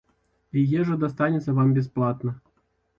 І 0.57 0.63
ежа 0.79 0.97
дастанецца 1.05 1.57
вам 1.61 1.77
бясплатна. 1.79 2.39